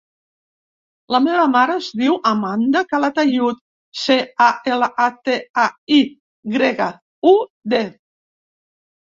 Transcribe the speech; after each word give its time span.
La 1.15 1.17
meva 1.25 1.43
mare 1.55 1.75
es 1.81 1.89
diu 2.01 2.15
Amanda 2.29 2.81
Calatayud: 2.93 3.59
ce, 4.05 4.17
a, 4.47 4.49
ela, 4.73 4.89
a, 5.05 5.11
te, 5.29 5.37
a, 5.67 5.67
i 5.99 6.01
grega, 6.57 6.91
u, 7.35 7.37
de. 7.77 7.85